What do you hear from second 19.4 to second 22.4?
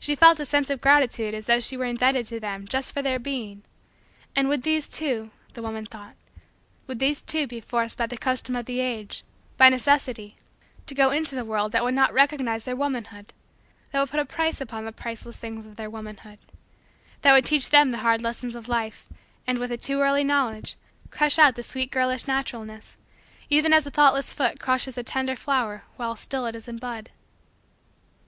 and, with a too early knowledge, crush out the sweet girlish